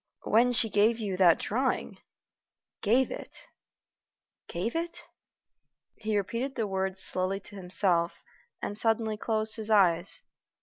"When 0.23 0.51
she 0.51 0.67
gave 0.67 0.97
you 0.97 1.15
that 1.17 1.37
drawing? 1.37 1.99
Gave 2.81 3.11
it? 3.11 3.45
gave 4.47 4.75
it?" 4.75 5.05
He 5.95 6.17
repeated 6.17 6.55
the 6.55 6.65
words 6.65 6.99
slowly 7.03 7.39
to 7.41 7.55
himself, 7.55 8.23
and 8.63 8.75
suddenly 8.75 9.15
closed 9.15 9.57
his 9.57 9.69
eyes. 9.69 10.21